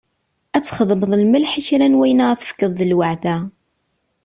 [0.55, 3.37] Ad txedmeḍ lmelḥ i kra n wayen ara tefkeḍ d lweɛda.